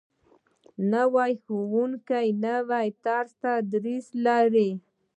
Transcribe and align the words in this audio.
نوی 0.91 1.31
ښوونکی 1.43 2.27
نوی 2.45 2.87
طرز 3.05 3.31
تدریس 3.43 4.05
لري 4.25 4.69